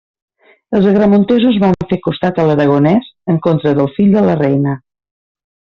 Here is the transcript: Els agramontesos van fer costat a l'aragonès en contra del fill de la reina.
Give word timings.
Els 0.77 0.87
agramontesos 0.91 1.59
van 1.65 1.77
fer 1.91 1.99
costat 2.07 2.41
a 2.43 2.47
l'aragonès 2.49 3.13
en 3.35 3.39
contra 3.47 3.77
del 3.83 3.93
fill 4.01 4.11
de 4.19 4.25
la 4.31 4.41
reina. 4.43 4.77